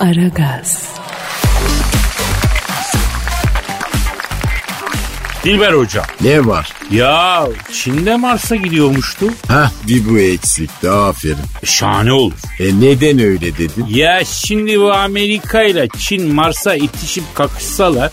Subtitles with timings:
[0.00, 0.88] Aragaz,
[5.44, 6.02] Dilber Hoca.
[6.20, 6.72] Ne var?
[6.90, 9.26] Ya Çin'de Mars'a gidiyormuştu.
[9.48, 11.36] Hah bir bu eksikti aferin.
[11.62, 12.32] E, şahane olur.
[12.60, 13.86] E neden öyle dedin?
[13.88, 18.10] Ya şimdi bu Amerika ile Çin Mars'a itişip kakışsalar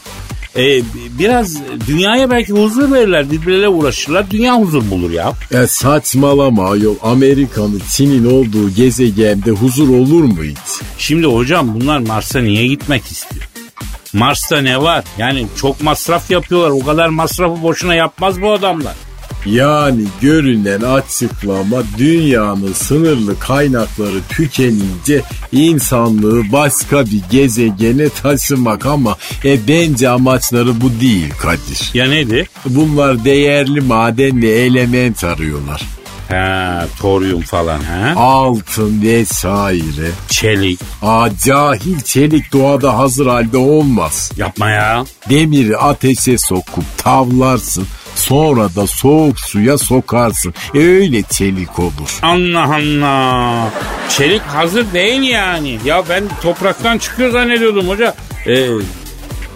[0.58, 0.82] e,
[1.20, 3.32] biraz dünyaya belki huzur verirler.
[3.32, 4.32] Birbirleriyle uğraşırlar.
[4.32, 5.34] Dünya huzur bulur ya.
[5.52, 10.58] Ya saçmalama yol Amerika'nın Çin'in olduğu gezegende huzur olur mu hiç?
[10.98, 13.50] Şimdi hocam bunlar Mars'a niye gitmek istiyor?
[14.14, 15.04] Mars'ta ne var?
[15.17, 16.70] Yani çok masraf yapıyorlar.
[16.70, 18.94] O kadar masrafı boşuna yapmaz bu adamlar.
[19.52, 30.10] Yani görünen açıklama dünyanın sınırlı kaynakları tükenince insanlığı başka bir gezegene taşımak ama e bence
[30.10, 31.90] amaçları bu değil Kadir.
[31.94, 32.48] Ya nedir?
[32.66, 35.82] Bunlar değerli maden ve element arıyorlar.
[36.30, 38.14] Ha, toryum falan ha?
[38.16, 40.12] Altın vesaire.
[40.30, 40.80] Çelik.
[41.02, 44.32] Aa, cahil çelik doğada hazır halde olmaz.
[44.38, 45.06] Yapma ya.
[45.30, 47.88] Demiri ateşe sokup tavlarsın.
[48.18, 50.54] Sonra da soğuk suya sokarsın.
[50.76, 52.20] E, Öyle çelik olur.
[52.22, 53.70] Allah Allah.
[54.18, 55.80] Çelik hazır değil yani.
[55.86, 58.16] Ya ben topraktan çıkıyor zannediyordum hoca.
[58.48, 58.68] Ee,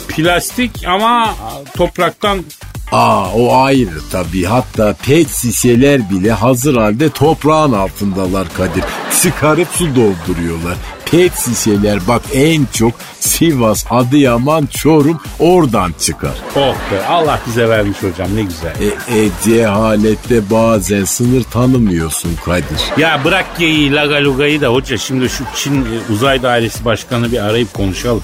[0.07, 1.35] plastik ama
[1.77, 2.43] topraktan
[2.91, 4.43] Aa o ayrı tabii.
[4.43, 8.83] Hatta pet şişeler bile hazır halde toprağın altındalar Kadir.
[9.21, 10.77] Çıkarıp su dolduruyorlar.
[11.11, 16.33] Pet şişeler bak en çok Sivas, Adıyaman, Çorum oradan çıkar.
[16.55, 18.73] oh be Allah bize vermiş hocam ne güzel.
[18.79, 22.81] E, e cehalette bazen sınır tanımıyorsun Kadir.
[22.97, 27.73] Ya bırak geyiği lagalugayı da hoca şimdi şu Çin e, uzay dairesi başkanı bir arayıp
[27.73, 28.21] konuşalım.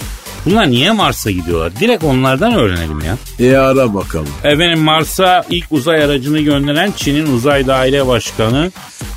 [0.48, 1.80] Bunlar niye Mars'a gidiyorlar?
[1.80, 3.17] Direkt onlardan öğrenelim ya.
[3.40, 4.30] E ara bakalım.
[4.44, 8.72] Efendim Mars'a ilk uzay aracını gönderen Çin'in uzay daire başkanı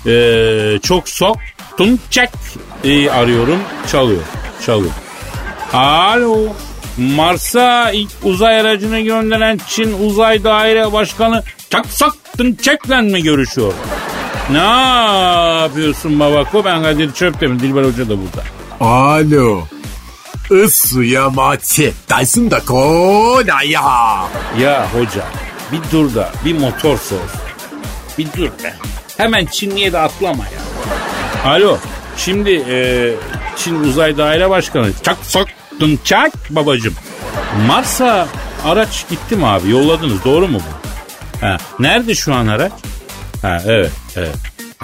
[0.06, 1.36] e, çok sok
[1.76, 2.28] Tunçek
[2.84, 3.58] e, arıyorum
[3.92, 4.22] çalıyor
[4.66, 4.92] çalıyor.
[5.72, 6.38] Alo
[6.98, 13.72] Mars'a ilk uzay aracını gönderen Çin uzay daire başkanı Çak Sok Tunçek'le mi görüşüyor?
[14.50, 14.58] Ne
[15.62, 16.64] yapıyorsun babako?
[16.64, 17.60] Ben Kadir Çöptemir.
[17.60, 18.42] Dilber Hoca da burada.
[18.80, 19.62] Alo.
[20.50, 21.92] Isuya maçı.
[22.10, 24.28] Dyson da kola ya.
[24.60, 25.24] Ya hoca
[25.72, 27.18] bir dur da bir motor sor.
[28.18, 28.74] Bir dur be.
[29.16, 31.50] Hemen Çinli'ye de atlama ya.
[31.50, 31.78] Alo
[32.16, 33.10] şimdi e,
[33.56, 36.94] Çin Uzay Daire Başkanı Çak Soktun Çak babacım.
[37.66, 38.28] Mars'a
[38.64, 40.90] araç gitti mi abi yolladınız doğru mu bu?
[41.46, 42.72] Ha, nerede şu an araç?
[43.42, 44.36] Ha evet evet.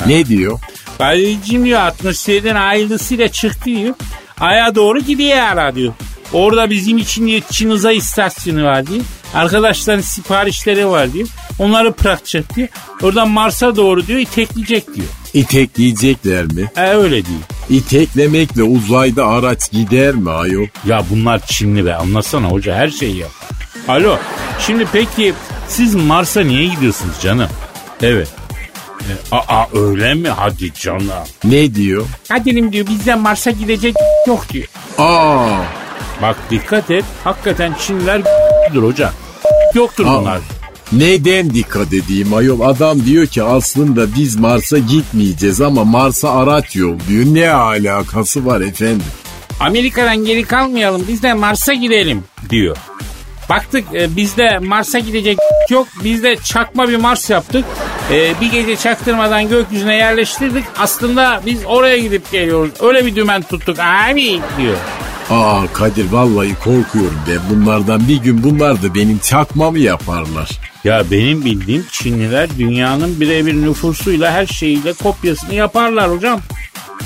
[0.07, 0.61] Ne diyor?
[0.99, 3.95] Kardeşim diyor atmosferden ayrılısıyla çıktı diyor.
[4.41, 5.93] Ay'a doğru gidiyor ara diyor.
[6.33, 9.05] Orada bizim için Çin istasyonu var diyor.
[9.35, 11.29] Arkadaşların siparişleri var diyor.
[11.59, 12.69] Onları bırakacak diyor.
[13.03, 15.07] Oradan Mars'a doğru diyor itekleyecek diyor.
[15.35, 16.71] İtekleyecekler mi?
[16.77, 17.39] E öyle diyor.
[17.71, 20.67] İteklemekle uzayda araç gider mi ayol?
[20.87, 23.31] Ya bunlar Çinli be anlasana hoca her şeyi yap.
[23.89, 24.19] Alo
[24.67, 25.35] şimdi peki
[25.69, 27.49] siz Mars'a niye gidiyorsunuz canım?
[28.03, 28.29] Evet.
[29.01, 30.29] E, aa öyle mi?
[30.29, 31.11] Hadi canım.
[31.45, 32.07] Ne diyor?
[32.29, 33.95] Kadir'im diyor bizden Mars'a gidecek
[34.27, 34.67] yok diyor.
[34.99, 35.59] Aa,
[36.23, 37.05] Bak dikkat et.
[37.25, 38.23] Hakikaten Çinliler
[38.75, 39.13] dur hoca.
[39.75, 40.21] Yoktur Aa.
[40.21, 40.41] bunlar.
[40.93, 42.61] neden dikkat edeyim ayol?
[42.61, 47.25] Adam diyor ki aslında biz Mars'a gitmeyeceğiz ama Mars'a araç yolluyor.
[47.27, 49.03] Ne alakası var efendim?
[49.61, 52.77] Amerika'dan geri kalmayalım biz de Mars'a gidelim diyor.
[53.51, 55.39] Baktık e, bizde Mars'a gidecek
[55.71, 55.89] yok.
[56.05, 57.65] Biz de çakma bir Mars yaptık.
[58.13, 60.65] E, bir gece çaktırmadan gökyüzüne yerleştirdik.
[60.79, 62.73] Aslında biz oraya gidip geliyoruz.
[62.81, 64.77] Öyle bir dümen tuttuk abi diyor.
[65.31, 68.09] Aa Kadir vallahi korkuyorum ben bunlardan.
[68.09, 70.51] Bir gün bunlar da benim çakmamı yaparlar.
[70.85, 76.41] Ya benim bildiğim Çinliler dünyanın birebir nüfusuyla her şeyiyle kopyasını yaparlar hocam.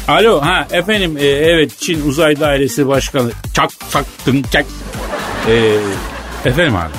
[0.09, 4.67] Alo ha efendim e, evet Çin Uzay Dairesi Başkanı çak çak tın çak.
[5.49, 5.77] E,
[6.45, 6.93] efendim abi.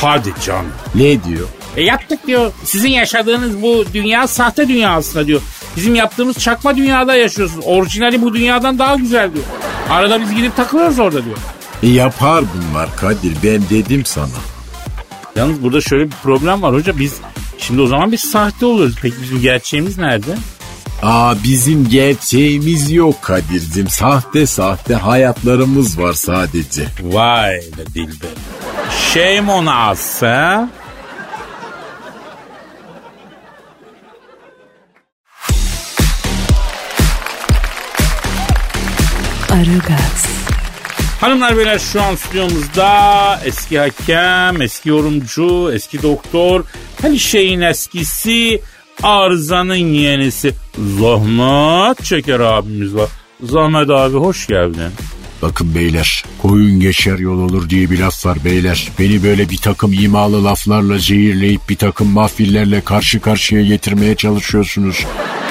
[0.00, 0.72] Hadi canım.
[0.94, 1.48] Ne diyor?
[1.76, 2.52] E yaptık diyor.
[2.64, 5.40] Sizin yaşadığınız bu dünya sahte dünya aslında diyor.
[5.76, 7.64] Bizim yaptığımız çakma dünyada yaşıyorsunuz.
[7.68, 9.44] Orijinali bu dünyadan daha güzel diyor.
[9.90, 11.36] Arada biz gidip takılıyoruz orada diyor.
[11.82, 14.26] E yapar bunlar Kadir ben dedim sana.
[15.36, 16.98] Yalnız burada şöyle bir problem var hoca.
[16.98, 17.14] Biz
[17.58, 18.96] şimdi o zaman biz sahte oluyoruz.
[19.02, 20.36] Peki bizim gerçeğimiz nerede?
[21.02, 23.88] Aa bizim gerçeğimiz yok Kadir'cim.
[23.88, 26.86] Sahte sahte hayatlarımız var sadece.
[27.02, 28.30] Vay be Dilber.
[29.12, 30.68] Shame on us ha?
[39.50, 40.26] Aragaz,
[41.20, 46.64] Hanımlar beyler şu an stüdyomuzda eski hakem, eski yorumcu, eski doktor,
[47.02, 48.62] her şeyin eskisi,
[49.02, 50.54] arızanın yenisi
[51.00, 53.08] Zahmet Çeker abimiz var.
[53.42, 54.92] Zahmet abi hoş geldin.
[55.42, 58.88] Bakın beyler, koyun geçer yol olur diye bir laf var beyler.
[58.98, 65.06] Beni böyle bir takım imalı laflarla zehirleyip bir takım mahfillerle karşı karşıya getirmeye çalışıyorsunuz.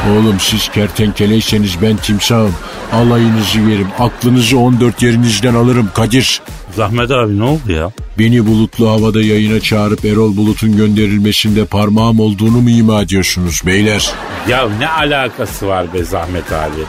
[0.09, 2.56] Oğlum siz kertenkeleyseniz ben timsahım.
[2.94, 6.42] Alayınızı yerim, aklınızı 14 yerinizden alırım Kadir.
[6.75, 7.92] Zahmet abi ne oldu ya?
[8.19, 14.12] Beni bulutlu havada yayına çağırıp Erol Bulut'un gönderilmesinde parmağım olduğunu mu ima ediyorsunuz beyler?
[14.50, 16.81] Ya ne alakası var be Zahmet abi?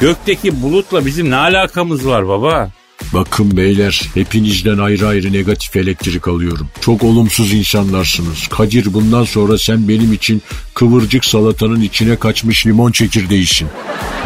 [0.00, 2.70] Gökteki bulutla bizim ne alakamız var baba?
[3.14, 6.68] Bakın beyler hepinizden ayrı ayrı negatif elektrik alıyorum.
[6.80, 8.46] Çok olumsuz insanlarsınız.
[8.48, 10.42] Kadir bundan sonra sen benim için
[10.74, 13.68] kıvırcık salatanın içine kaçmış limon çekirdeğisin.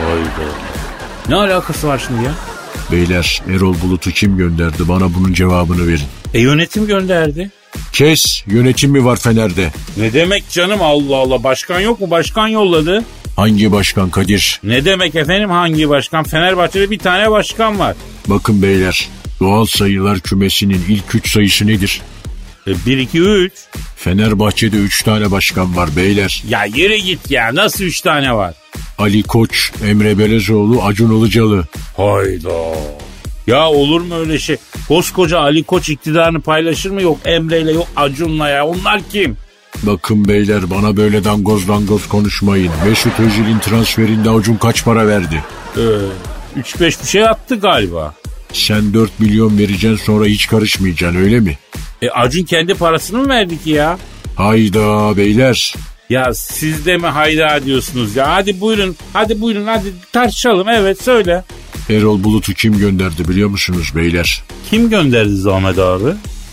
[0.06, 0.52] Hayda.
[1.29, 2.34] Ne alakası var şimdi ya?
[2.93, 6.06] Beyler Erol Bulut'u kim gönderdi bana bunun cevabını verin.
[6.35, 7.50] E yönetim gönderdi.
[7.93, 9.73] Kes yönetim mi var Fener'de?
[9.96, 12.11] Ne demek canım Allah Allah başkan yok mu?
[12.11, 13.05] Başkan yolladı.
[13.37, 14.61] Hangi başkan Kadir?
[14.62, 16.25] Ne demek efendim hangi başkan?
[16.25, 17.96] Fenerbahçe'de bir tane başkan var.
[18.26, 19.08] Bakın beyler
[19.41, 22.00] doğal sayılar kümesinin ilk üç sayısı nedir?
[22.69, 23.53] E, 1, 2, 3.
[23.97, 26.43] Fenerbahçe'de üç tane başkan var beyler.
[26.49, 28.55] Ya yere git ya nasıl 3 tane var?
[28.99, 31.67] Ali Koç, Emre Belezoğlu, Acun Ilıcalı.
[31.97, 32.75] Hayda.
[33.47, 34.56] Ya olur mu öyle şey?
[34.88, 37.03] Koskoca Ali Koç iktidarını paylaşır mı?
[37.03, 38.67] Yok Emre'yle yok Acun'la ya.
[38.67, 39.37] Onlar kim?
[39.82, 42.73] Bakın beyler bana böyle dangoz dangoz konuşmayın.
[42.85, 45.44] Mesut Özil'in transferinde Acun kaç para verdi?
[45.76, 45.81] Ee,
[46.61, 48.15] 3-5 bir şey attı galiba.
[48.53, 51.59] Sen 4 milyon vereceksin sonra hiç karışmayacaksın öyle mi?
[52.02, 53.98] E Acun kendi parasını mı verdi ki ya?
[54.36, 55.74] Hayda beyler.
[56.10, 58.30] Ya siz de mi hayda diyorsunuz ya?
[58.30, 60.68] Hadi buyurun, hadi buyurun, hadi tartışalım.
[60.68, 61.44] Evet söyle.
[61.90, 64.42] Erol Bulut'u kim gönderdi biliyor musunuz beyler?
[64.70, 66.10] Kim gönderdi Zahmet abi?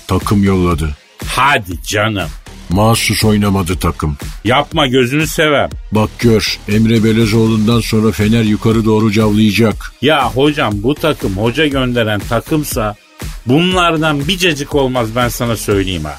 [0.07, 0.95] Takım yolladı.
[1.27, 2.30] Hadi canım.
[2.69, 4.18] Mahsus oynamadı takım.
[4.44, 5.69] Yapma gözünü sevem.
[5.92, 9.94] Bak gör Emre Belezoğlu'ndan sonra Fener yukarı doğru cavlayacak.
[10.01, 12.95] Ya hocam bu takım hoca gönderen takımsa
[13.46, 16.18] bunlardan bir cacık olmaz ben sana söyleyeyim ha.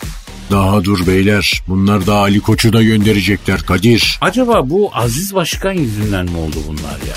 [0.50, 4.18] Daha dur beyler bunlar da Ali Koç'u da gönderecekler Kadir.
[4.20, 7.14] Acaba bu Aziz Başkan yüzünden mi oldu bunlar ya?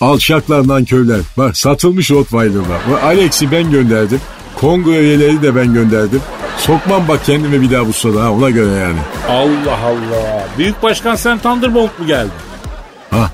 [0.00, 1.20] Alçaklardan köyler.
[1.36, 3.02] Bak satılmış Rottweiler'lar.
[3.02, 4.20] Alex'i ben gönderdim.
[4.60, 6.20] Kongo üyeleri de ben gönderdim.
[6.58, 8.98] Sokmam bak kendime bir daha bu sırada ha ona göre yani.
[9.28, 10.46] Allah Allah.
[10.58, 12.30] Büyük Başkan sen Thunderbolt mu geldi?
[13.10, 13.30] Ha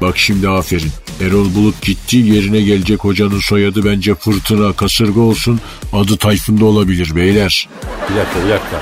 [0.00, 0.90] bak şimdi aferin.
[1.20, 5.60] Erol Bulut gitti yerine gelecek hocanın soyadı bence Fırtına Kasırga olsun.
[5.92, 7.68] Adı Tayfun'da olabilir beyler.
[8.10, 8.80] Bir dakika bir dakika.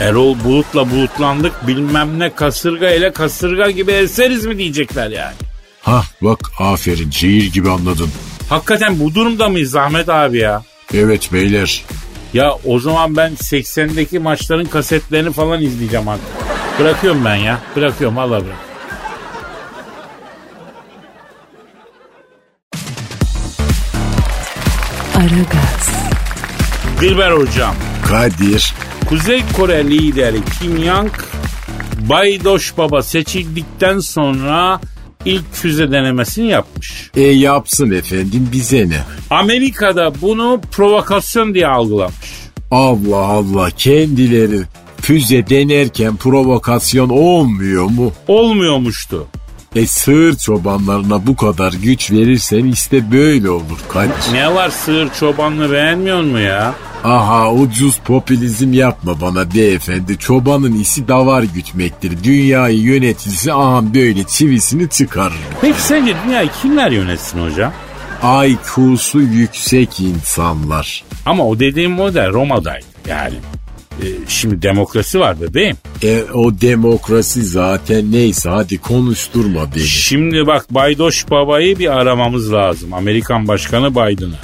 [0.00, 5.34] Erol Bulut'la bulutlandık bilmem ne kasırga ile kasırga gibi eseriz mi diyecekler yani.
[5.82, 8.10] Ha bak aferin zehir gibi anladın.
[8.48, 10.62] Hakikaten bu durumda mıyız Zahmet abi ya?
[10.94, 11.82] Evet beyler.
[12.34, 16.26] Ya o zaman ben 80'deki maçların kasetlerini falan izleyeceğim artık.
[16.78, 17.58] Bırakıyorum ben ya.
[17.76, 18.73] Bırakıyorum valla bırak.
[25.14, 25.90] Aragaz,
[27.00, 27.74] Dilber hocam.
[28.08, 28.74] Kadir.
[29.08, 31.12] Kuzey Kore lideri Kim Yang
[32.08, 34.80] Baydoş Baba seçildikten sonra
[35.24, 37.10] ilk füze denemesini yapmış.
[37.16, 39.00] E yapsın efendim bize ne?
[39.30, 42.14] Amerika'da bunu provokasyon diye algılamış.
[42.70, 44.62] Allah Allah kendileri
[45.00, 48.12] füze denerken provokasyon olmuyor mu?
[48.28, 49.26] Olmuyormuştu.
[49.74, 54.32] E sığır çobanlarına bu kadar güç verirsen işte böyle olur Kadir.
[54.32, 56.74] Ne var sığır çobanını beğenmiyor mu ya?
[57.04, 60.18] Aha ucuz popülizm yapma bana beyefendi.
[60.18, 62.24] Çobanın isi davar gütmektir.
[62.24, 65.36] Dünyayı yönetirse aha böyle çivisini çıkarır.
[65.60, 67.72] Peki sence dünyayı kimler yönetsin hocam?
[68.46, 71.04] IQ'su yüksek insanlar.
[71.26, 72.86] Ama o dediğim model Roma'daydı.
[73.08, 73.34] Yani
[74.02, 75.76] e, şimdi demokrasi var bebeğim.
[76.02, 79.84] E o demokrasi zaten neyse hadi konuşturma beni.
[79.84, 82.92] Şimdi bak Baydoş Baba'yı bir aramamız lazım.
[82.92, 84.36] Amerikan Başkanı Biden'a.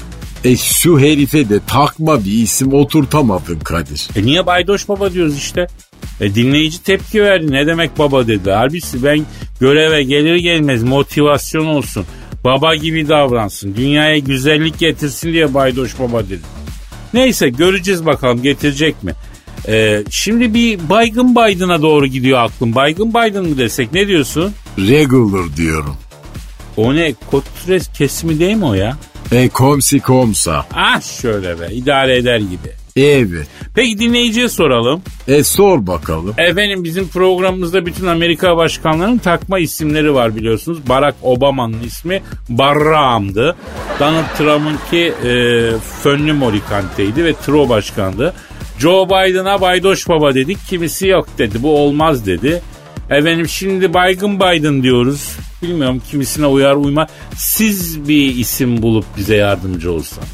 [0.44, 4.08] E şu herife de takma bir isim oturtamadın Kadir.
[4.16, 5.66] E niye Baydoş Baba diyoruz işte?
[6.20, 7.52] E dinleyici tepki verdi.
[7.52, 8.50] Ne demek baba dedi.
[8.50, 9.26] Halbuki ben
[9.60, 12.04] göreve gelir gelmez motivasyon olsun.
[12.44, 13.76] Baba gibi davransın.
[13.76, 16.40] Dünyaya güzellik getirsin diye Baydoş Baba dedi.
[17.14, 19.12] Neyse göreceğiz bakalım getirecek mi?
[19.68, 22.74] E, şimdi bir baygın Biden'a doğru gidiyor aklım.
[22.74, 24.52] Baygın Biden mı desek ne diyorsun?
[24.78, 25.96] Regular diyorum.
[26.76, 27.14] O ne?
[27.30, 28.96] Kotres kesimi değil mi o ya?
[29.32, 30.66] E komsi komsa.
[30.74, 32.70] Ah şöyle be idare eder gibi.
[32.96, 33.46] Evet.
[33.74, 35.02] Peki dinleyiciye soralım.
[35.28, 36.34] E sor bakalım.
[36.38, 40.78] Efendim bizim programımızda bütün Amerika başkanlarının takma isimleri var biliyorsunuz.
[40.88, 43.56] Barack Obama'nın ismi Barraam'dı.
[44.00, 45.32] Donald Trump'ınki e,
[46.02, 48.34] Fönlü Morikante'ydi ve Tro başkandı.
[48.80, 50.58] Joe Biden'a Baydoş Baba dedik.
[50.68, 51.62] Kimisi yok dedi.
[51.62, 52.62] Bu olmaz dedi.
[53.10, 55.36] Efendim şimdi Baygın Biden diyoruz.
[55.62, 56.02] bilmiyorum.
[56.10, 57.08] Kimisine uyar uymaz.
[57.36, 60.28] Siz bir isim bulup bize yardımcı olsanız.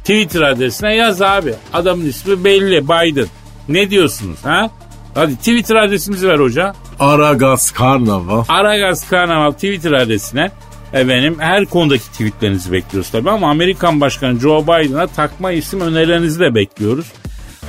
[0.00, 1.54] Twitter adresine yaz abi.
[1.72, 3.26] Adamın ismi belli Biden.
[3.68, 4.70] Ne diyorsunuz ha?
[5.14, 6.74] Hadi Twitter adresimizi ver hoca.
[7.00, 8.44] Aragaz Karnaval.
[8.48, 10.50] Aragaz Karnaval Twitter adresine
[10.92, 16.54] efendim her konudaki tweetlerinizi bekliyoruz tabii ama Amerikan Başkanı Joe Biden'a takma isim önerilerinizi de
[16.54, 17.06] bekliyoruz.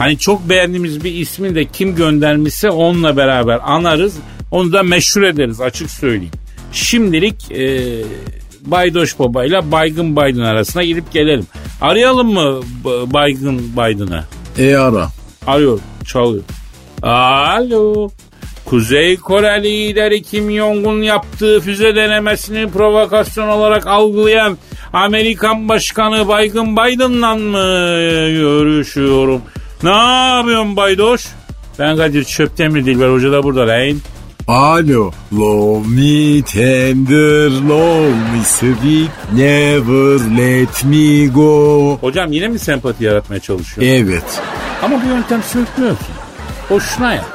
[0.03, 4.15] Hani çok beğendiğimiz bir ismi de kim göndermişse onunla beraber anarız.
[4.51, 6.31] Onu da meşhur ederiz açık söyleyeyim.
[6.71, 7.93] Şimdilik e,
[8.61, 11.47] Baydoş Baba ile Baygın Biden arasına girip gelelim.
[11.81, 14.23] Arayalım mı Baygın Biden'ı?
[14.57, 15.07] E ara.
[15.47, 16.43] Arıyor, çalıyor.
[17.01, 18.09] Alo.
[18.65, 24.57] Kuzey Kore lideri Kim Jong-un yaptığı füze denemesini provokasyon olarak algılayan
[24.93, 27.59] Amerikan Başkanı Baygın Biden'la mı
[28.29, 29.41] görüşüyorum?
[29.83, 31.25] Ne yapıyorsun Baydoş?
[31.79, 33.97] Ben Kadir Çöptemir Dilber Hoca da burada lan.
[34.47, 35.11] Alo.
[35.33, 41.97] Love me tender, love me sweet, never let me go.
[42.01, 43.87] Hocam yine mi sempati yaratmaya çalışıyor?
[43.87, 44.41] Evet.
[44.83, 46.05] Ama bu yöntem sökmüyor ki.
[46.69, 47.25] Boşuna ya.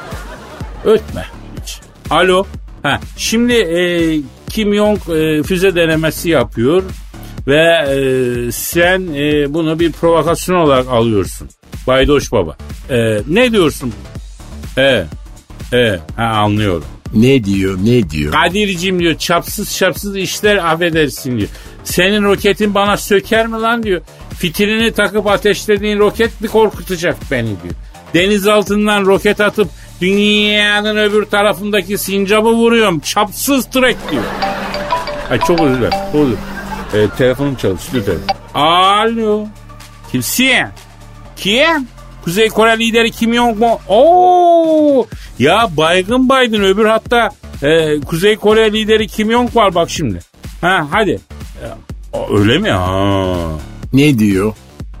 [0.85, 1.25] Ötme.
[1.61, 1.79] Hiç.
[2.09, 2.45] Alo.
[2.83, 3.81] Ha, şimdi e,
[4.49, 6.83] Kim Jong e, füze denemesi yapıyor
[7.47, 11.49] ve e, sen e, bunu bir provokasyon olarak alıyorsun.
[11.89, 12.57] Baydoş Baba.
[12.89, 13.93] E, ne diyorsun?
[14.77, 15.05] E,
[15.73, 16.85] e, ha, anlıyorum.
[17.13, 18.33] Ne diyor ne diyor?
[18.33, 21.49] Kadir'cim diyor çapsız çapsız işler affedersin diyor.
[21.83, 24.01] Senin roketin bana söker mi lan diyor.
[24.37, 27.75] Fitilini takıp ateşlediğin roket mi korkutacak beni diyor.
[28.13, 29.69] Deniz altından roket atıp
[30.01, 32.99] dünyanın öbür tarafındaki sincabı vuruyorum.
[32.99, 34.23] Çapsız trek diyor.
[35.29, 35.97] Ay çok özür dilerim.
[36.11, 36.37] Çok özür
[36.93, 37.09] dilerim.
[37.11, 38.15] Ee, telefonum çalıştı lütfen.
[38.53, 39.47] Alo.
[40.11, 40.65] Kimsin?
[41.39, 41.87] Kim?
[42.23, 43.79] Kuzey Kore lideri Kim Jong mu?
[43.87, 45.05] Oo!
[45.39, 47.29] Ya baygın baydın öbür hatta
[47.63, 50.19] e, Kuzey Kore lideri Kim Jong var bak şimdi.
[50.61, 51.19] Ha hadi.
[51.63, 51.77] Ya,
[52.37, 52.71] öyle mi?
[52.71, 53.35] Ha.
[53.93, 54.53] Ne diyor?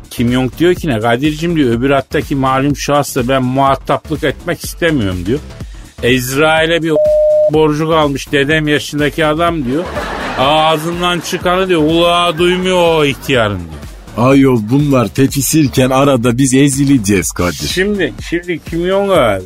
[0.09, 5.25] Kim Jong diyor ki ne Kadir'cim diyor öbür hattaki malum şahısla ben muhataplık etmek istemiyorum
[5.25, 5.39] diyor.
[6.03, 6.93] İsrail'e bir
[7.53, 9.83] borcu kalmış dedem yaşındaki adam diyor.
[10.37, 13.78] Ağzından çıkanı diyor ulağa duymuyor o ihtiyarın diyor.
[14.19, 17.67] Ayol bunlar tepişirken arada biz ezileceğiz Kadir.
[17.73, 19.43] Şimdi, şimdi Kim Jong abi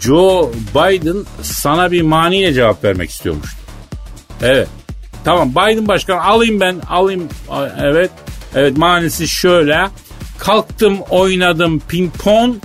[0.00, 3.58] Joe Biden sana bir maniyle cevap vermek istiyormuştu.
[4.42, 4.68] Evet.
[5.24, 7.28] Tamam Biden başkan alayım ben alayım.
[7.80, 8.10] Evet.
[8.54, 9.88] Evet manisi şöyle.
[10.38, 12.56] Kalktım oynadım ping pong.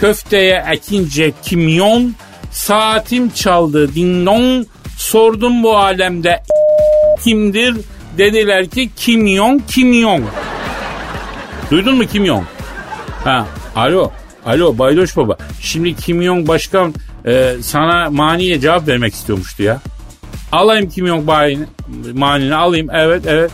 [0.00, 2.14] Köfteye ekince kimyon.
[2.50, 4.66] Saatim çaldı ding dong.
[4.98, 6.42] Sordum bu alemde
[7.24, 7.76] kimdir?
[8.18, 10.24] Dediler ki Kim Jong Kim Jong.
[11.72, 12.44] Duydun mu Kim Jong?
[13.24, 14.10] Ha, alo.
[14.46, 15.36] Alo Baydoş Baba.
[15.60, 16.94] Şimdi Kim Jong Başkan
[17.26, 19.80] e, sana maniye cevap vermek istiyormuştu ya.
[20.52, 21.66] Alayım Kim Jong bayini,
[22.14, 22.88] manini alayım.
[22.92, 23.50] Evet evet.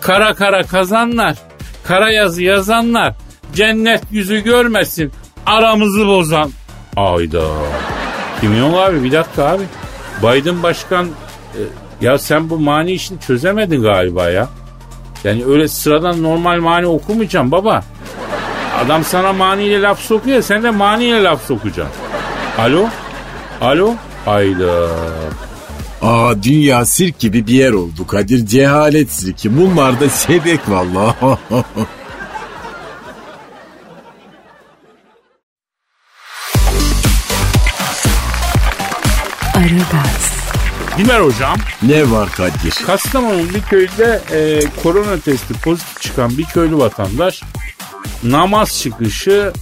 [0.00, 1.36] Kara kara kazanlar.
[1.84, 3.14] Kara yazı yazanlar.
[3.54, 5.12] Cennet yüzü görmesin.
[5.46, 6.50] Aramızı bozan.
[6.96, 7.42] Ayda.
[8.40, 9.62] Kim Jong abi bir dakika abi.
[10.22, 11.06] Biden Başkan
[11.54, 11.60] e,
[12.00, 14.48] ya sen bu mani işini çözemedin galiba ya.
[15.24, 17.84] Yani öyle sıradan normal mani okumayacaksın baba.
[18.84, 21.94] Adam sana maniyle laf sokuyor sen de maniyle laf sokacaksın.
[22.58, 22.86] Alo?
[23.60, 23.94] Alo?
[24.24, 24.88] Hayda.
[26.02, 28.46] Aa dünya sirk gibi bir yer oldu Kadir.
[28.46, 29.56] Cehalet sirki.
[29.56, 31.38] Bunlar da sebek vallahi.
[39.54, 40.27] Aragaz,
[40.98, 42.70] Dimer hocam ne var Kadir?
[42.86, 47.42] Kastamonu bir köyde e, korona testi pozitif çıkan bir köylü vatandaş
[48.22, 49.52] namaz çıkışı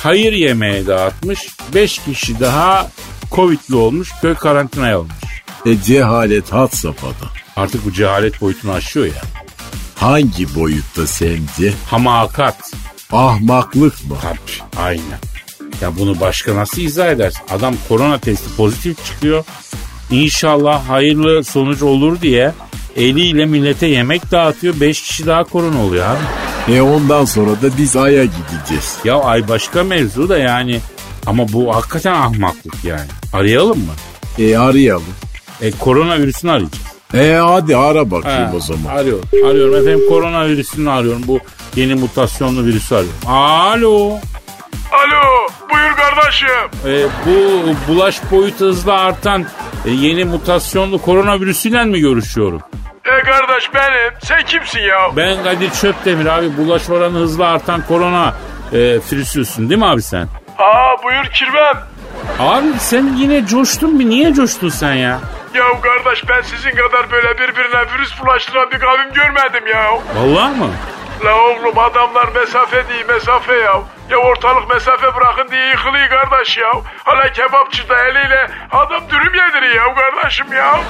[0.00, 1.48] hayır yemeği dağıtmış.
[1.74, 2.90] 5 kişi daha
[3.32, 5.42] Covid'li olmuş köy karantinaya alınmış.
[5.66, 7.30] E cehalet had safhada.
[7.56, 9.22] Artık bu cehalet boyutunu aşıyor ya.
[9.94, 11.74] Hangi boyutta sence?
[11.90, 12.72] Hamakat.
[13.12, 14.16] Ahmaklık mı?
[14.22, 15.18] Tabii aynen.
[15.80, 17.40] Ya bunu başka nasıl izah edersin?
[17.50, 19.44] Adam korona testi pozitif çıkıyor.
[20.10, 22.52] İnşallah hayırlı sonuç olur diye
[22.96, 24.80] eliyle millete yemek dağıtıyor.
[24.80, 26.74] Beş kişi daha korona oluyor abi.
[26.74, 28.96] E ondan sonra da biz Ay'a gideceğiz.
[29.04, 30.80] Ya ay başka mevzu da yani.
[31.26, 33.08] Ama bu hakikaten ahmaklık yani.
[33.32, 33.92] Arayalım mı?
[34.38, 35.14] E arayalım.
[35.62, 36.86] E koronavirüsünü arayacağız.
[37.14, 38.96] E hadi ara bakayım Ha, o zaman.
[38.96, 39.28] Arıyorum.
[39.46, 41.22] Arıyorum efendim koronavirüsünü arıyorum.
[41.26, 41.40] Bu
[41.76, 43.18] yeni mutasyonlu virüsü arıyorum.
[43.26, 44.10] Alo.
[44.92, 45.35] Alo
[45.76, 46.48] buyur kardeşim.
[46.86, 49.44] E, bu bulaş boyutu hızla artan
[49.86, 52.62] e, yeni mutasyonlu koronavirüsüyle mi görüşüyorum?
[53.04, 54.12] E kardeş benim.
[54.24, 55.16] Sen kimsin ya?
[55.16, 58.34] Ben Kadir Çöptemir abi bulaş oranı hızla artan korona
[58.72, 60.28] e, virüsüsün değil mi abi sen?
[60.58, 61.78] Aa buyur kirvem.
[62.40, 65.20] Abi sen yine coştun bir niye coştun sen ya?
[65.54, 69.90] Ya kardeş ben sizin kadar böyle birbirine virüs bulaştıran bir kavim görmedim ya.
[70.16, 70.70] Vallahi mı?
[71.24, 73.82] La oğlum adamlar mesafe değil mesafe ya.
[74.10, 76.72] Ya ortalık mesafe bırakın diye yıkılıyor kardeş ya.
[77.04, 80.80] Hala kebapçı da eliyle adam dürüm yediriyor ya kardeşim ya.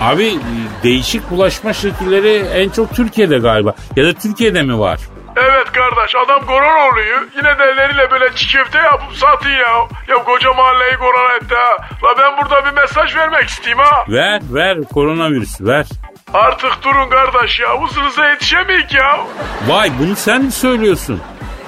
[0.00, 0.38] Abi
[0.82, 3.74] değişik bulaşma şekilleri en çok Türkiye'de galiba.
[3.96, 5.00] Ya da Türkiye'de mi var?
[5.36, 7.22] Evet kardeş adam korona oluyor.
[7.36, 9.88] Yine de elleriyle böyle çiğ köfte yapıp satıyor ya.
[10.08, 11.76] Ya koca mahalleyi korona etti ha.
[12.02, 14.04] La ben burada bir mesaj vermek isteyeyim ha.
[14.08, 15.86] Ver ver koronavirüs ver.
[16.34, 17.82] Artık durun kardeş ya.
[17.82, 19.20] Hızınıza yetişemeyik ya.
[19.68, 21.20] Vay bunu sen mi söylüyorsun?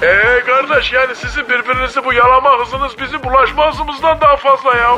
[0.03, 4.97] Eee kardeş yani sizin birbirinizi bu yalama hızınız bizim bulaşma hızımızdan daha fazla ya.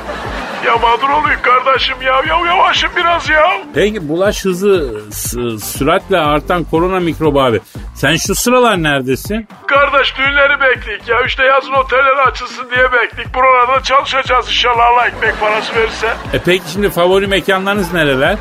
[0.67, 2.15] Ya mağdur oluyor kardeşim ya.
[2.29, 3.51] Ya yavaşın biraz ya.
[3.75, 7.61] Peki bulaş hızı s- süratle artan korona mikrobu abi.
[7.95, 9.49] Sen şu sıralar neredesin?
[9.67, 11.23] Kardeş düğünleri bekleyik ya.
[11.23, 13.35] İşte yazın oteller açılsın diye bekleyik.
[13.35, 16.09] Buralarda çalışacağız inşallah Allah ekmek parası verirse.
[16.33, 18.37] E peki şimdi favori mekanlarınız nereler?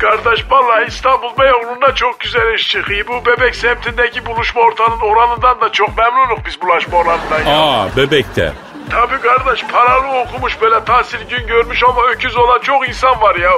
[0.00, 3.06] Kardeş vallahi İstanbul Beyoğlu'nda çok güzel iş çıkıyor.
[3.08, 7.56] Bu bebek semtindeki buluşma ortamının oranından da çok memnunuk biz bulaşma oranından ya.
[7.60, 8.52] Aa bebekte.
[8.90, 13.50] Tabii kardeş paralı okumuş böyle tahsil gün görmüş ama öküz olan çok insan var ya.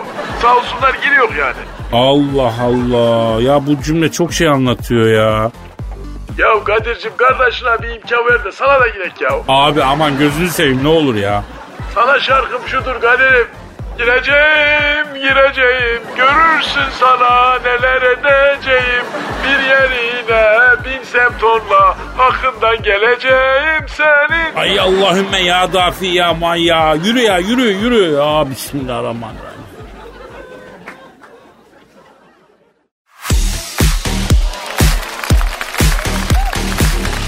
[0.42, 1.56] Sağ olsunlar giriyor yani.
[1.92, 3.42] Allah Allah.
[3.42, 5.50] Ya bu cümle çok şey anlatıyor ya.
[6.38, 9.30] Ya Kadir'cim kardeşine bir imkan ver de sana da girek ya.
[9.49, 11.44] Abi aman gözünü seveyim ne olur ya.
[11.94, 13.46] Sana şarkım şudur Kadir'im.
[14.02, 19.04] Gireceğim, gireceğim, görürsün sana neler edeceğim.
[19.44, 24.56] Bir yerine binsem tonla, hakkından geleceğim senin.
[24.56, 26.94] Ay Allahümme ya dafi ya man ya.
[26.94, 28.12] Yürü ya yürü yürü.
[28.12, 29.62] Ya Bismillahirrahmanirrahim.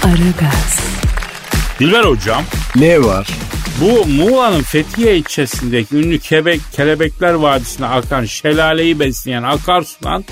[0.03, 0.79] Aragaz,
[1.79, 2.43] Dilber hocam.
[2.75, 3.27] Ne var?
[3.81, 10.25] Bu Muğla'nın Fethiye ilçesindeki ünlü Kebek, Kelebekler Vadisi'ne akan şelaleyi besleyen akarsudan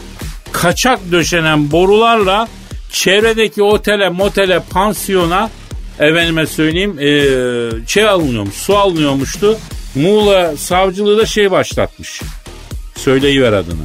[0.52, 2.48] kaçak döşenen borularla
[2.92, 5.50] çevredeki otele, motele, pansiyona
[6.00, 9.58] efendime söyleyeyim eee şey alınıyormuş, su alınıyormuştu.
[9.96, 12.22] Muğla savcılığı da şey başlatmış.
[12.96, 13.84] Söyleyiver adını.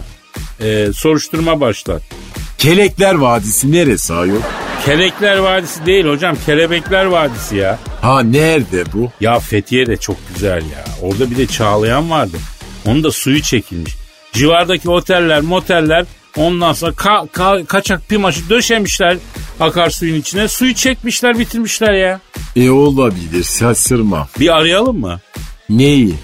[0.62, 2.02] Eee, soruşturma başlat.
[2.58, 4.40] Kelekler Vadisi neresi ayol?
[4.84, 7.78] Kelekler Vadisi değil hocam, Kelebekler Vadisi ya.
[8.02, 9.10] Ha nerede bu?
[9.20, 10.84] Ya Fethiye de çok güzel ya.
[11.02, 12.36] Orada bir de Çağlayan vardı.
[12.86, 13.94] Onun da suyu çekilmiş.
[14.32, 16.04] Civardaki oteller, moteller
[16.36, 19.16] ondan sonra ka- ka- kaçak pimaşı döşemişler
[19.60, 20.48] akarsuyun içine.
[20.48, 22.20] Suyu çekmişler, bitirmişler ya.
[22.56, 24.28] E olabilir şaşırmam.
[24.40, 25.20] Bir arayalım mı?
[25.70, 26.14] Neyi?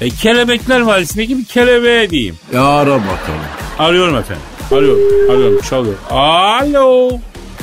[0.00, 2.36] E, Kelebekler Vadisi'ndeki bir kelebeğe diyeyim.
[2.54, 3.40] E ara bakalım.
[3.78, 4.42] Arıyorum efendim.
[4.72, 5.94] Arıyorum, arıyorum, çalıyor.
[6.10, 7.10] Alo.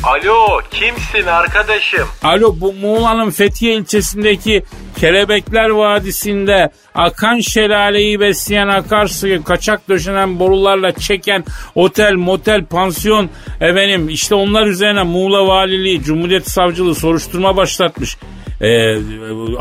[0.04, 2.08] Alo kimsin arkadaşım?
[2.24, 4.64] Alo bu Muğla'nın Fethiye ilçesindeki
[5.00, 11.44] Kelebekler Vadisi'nde akan şelaleyi besleyen akarsuyu kaçak döşenen borularla çeken
[11.76, 13.30] otel, motel, pansiyon
[13.62, 18.18] efendim işte onlar üzerine Muğla Valiliği, Cumhuriyet Savcılığı soruşturma başlatmış.
[18.62, 18.96] Ee,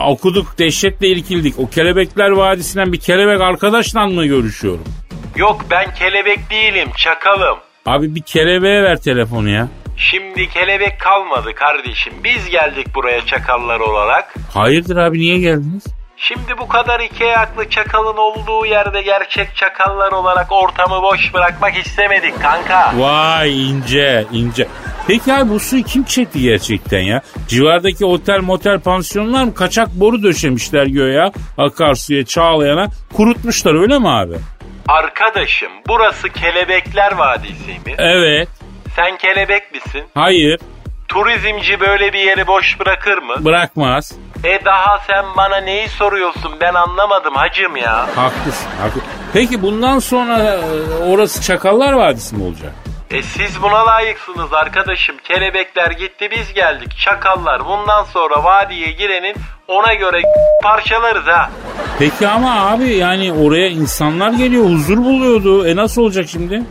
[0.07, 1.59] okuduk dehşetle irkildik.
[1.59, 4.85] O Kelebekler Vadisi'nden bir kelebek arkadaşla mı görüşüyorum?
[5.37, 7.59] Yok ben kelebek değilim çakalım.
[7.87, 9.69] Abi bir kelebeğe ver telefonu ya.
[9.99, 12.13] Şimdi kelebek kalmadı kardeşim.
[12.25, 14.35] Biz geldik buraya çakallar olarak.
[14.55, 15.85] Hayırdır abi niye geldiniz?
[16.17, 22.43] Şimdi bu kadar iki ayaklı çakalın olduğu yerde gerçek çakallar olarak ortamı boş bırakmak istemedik
[22.43, 22.93] kanka.
[22.97, 24.69] Vay ince ince.
[25.07, 27.23] Peki abi bu suyu kim çekti gerçekten ya?
[27.49, 34.37] Civardaki otel motel pansiyonlar mı kaçak boru döşemişler göğe akarsuya çağlayana kurutmuşlar öyle mi abi?
[34.89, 37.95] Arkadaşım burası Kelebekler Vadisi mi?
[37.99, 38.49] Evet.
[38.99, 40.05] Sen kelebek misin?
[40.15, 40.61] Hayır.
[41.09, 43.35] Turizmci böyle bir yeri boş bırakır mı?
[43.45, 44.13] Bırakmaz.
[44.45, 48.07] E daha sen bana neyi soruyorsun ben anlamadım hacım ya.
[48.17, 48.69] Haklısın.
[48.83, 49.01] haklı.
[49.33, 50.59] Peki bundan sonra e,
[51.05, 52.73] orası Çakallar Vadisi mi olacak?
[53.11, 55.17] E siz buna layıksınız arkadaşım.
[55.25, 56.99] Kelebekler gitti biz geldik.
[56.99, 59.37] Çakallar bundan sonra vadiye girenin
[59.69, 60.23] ona göre
[60.63, 61.51] parçalarız ha.
[61.99, 65.67] Peki ama abi yani oraya insanlar geliyor huzur buluyordu.
[65.67, 66.63] E nasıl olacak şimdi?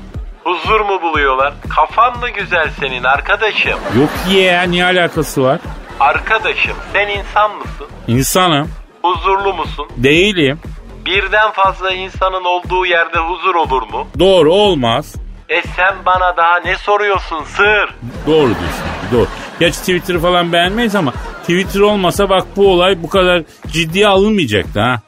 [0.47, 1.53] Huzur mu buluyorlar?
[1.69, 3.79] Kafan mı güzel senin arkadaşım?
[3.99, 5.59] Yok ya ne alakası var?
[5.99, 7.87] Arkadaşım sen insan mısın?
[8.07, 8.69] İnsanım.
[9.01, 9.87] Huzurlu musun?
[9.97, 10.59] Değilim.
[11.05, 14.07] Birden fazla insanın olduğu yerde huzur olur mu?
[14.19, 15.15] Doğru olmaz.
[15.49, 17.95] E sen bana daha ne soruyorsun sır?
[18.27, 18.85] Doğru diyorsun.
[19.11, 19.27] Doğru.
[19.59, 25.01] Gerçi Twitter'ı falan beğenmeyiz ama Twitter olmasa bak bu olay bu kadar ciddiye alınmayacaktı ha.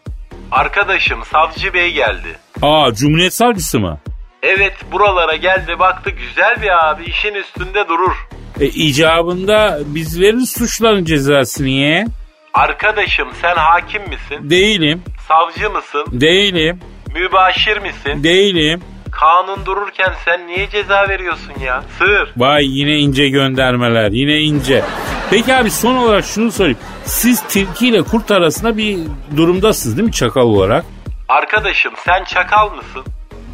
[0.52, 2.40] Arkadaşım savcı bey geldi.
[2.62, 4.00] Aa Cumhuriyet Savcısı mı?
[4.44, 8.16] Evet buralara geldi baktı güzel bir abi işin üstünde durur.
[8.60, 12.06] E icabında biz veririz suçların cezasını ye.
[12.54, 14.50] Arkadaşım sen hakim misin?
[14.50, 15.04] Değilim.
[15.28, 16.06] Savcı mısın?
[16.12, 16.80] Değilim.
[17.14, 18.24] Mübaşir misin?
[18.24, 18.82] Değilim.
[19.12, 21.84] Kanun dururken sen niye ceza veriyorsun ya?
[21.98, 22.34] Sığır.
[22.38, 24.84] Vay yine ince göndermeler yine ince.
[25.30, 26.78] Peki abi son olarak şunu sorayım.
[27.06, 28.98] Siz tilki ile kurt arasında bir
[29.38, 30.86] durumdasınız değil mi çakal olarak?
[31.30, 33.04] Arkadaşım sen çakal mısın?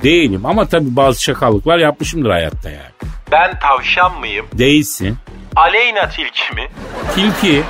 [0.06, 3.12] Değilim ama tabii bazı çakallıklar yapmışımdır hayatta yani.
[3.32, 4.46] Ben tavşan mıyım?
[4.54, 5.18] Değilsin.
[5.56, 6.68] Aleyna tilki mi?
[7.16, 7.64] Tilki.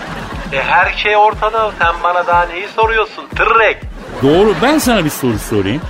[0.54, 1.72] E her şey ortada.
[1.80, 3.24] Sen bana daha neyi soruyorsun?
[3.36, 3.78] Tırrek.
[4.24, 5.82] Doğru ben sana bir soru sorayım.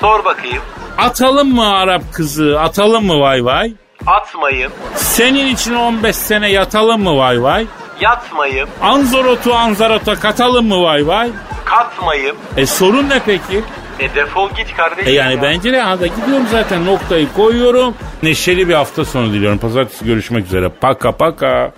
[0.00, 0.62] Sor bakayım.
[0.98, 3.72] Atalım mı Arap kızı atalım mı vay vay?
[4.06, 4.72] Atmayın.
[4.96, 7.66] Senin için 15 sene yatalım mı vay vay?
[8.00, 8.68] Yatmayın.
[8.82, 11.30] Anzorotu anzarota katalım mı vay vay?
[11.64, 12.36] Katmayın.
[12.56, 13.64] E sorun ne peki?
[14.00, 15.08] E defol git kardeşim.
[15.08, 15.42] E yani ya.
[15.42, 17.94] bence de anda gidiyorum zaten noktayı koyuyorum.
[18.22, 19.58] Neşeli bir hafta sonu diliyorum.
[19.58, 20.68] Pazartesi görüşmek üzere.
[20.68, 21.72] Paka paka.